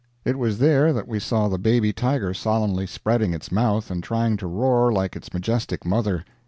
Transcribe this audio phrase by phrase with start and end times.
[0.25, 4.35] It was there that we saw the baby tiger solemnly spreading its mouth and trying
[4.37, 6.25] to roar like its majestic mother.